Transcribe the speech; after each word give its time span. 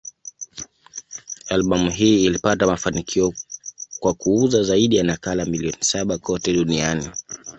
Albamu 1.49 1.91
hii 1.91 2.25
ilipata 2.25 2.67
mafanikio 2.67 3.33
kwa 3.99 4.13
kuuza 4.13 4.63
zaidi 4.63 4.95
ya 4.95 5.03
nakala 5.03 5.45
milioni 5.45 5.77
saba 5.81 6.17
kote 6.17 6.53
duniani. 6.53 7.09